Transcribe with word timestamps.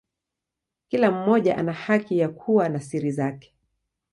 Kila 0.89 1.11
mmoja 1.11 1.57
ana 1.57 1.73
haki 1.73 2.17
ya 2.19 2.29
kuwa 2.29 2.69
na 2.69 2.79
siri 2.79 3.11
zake. 3.11 3.53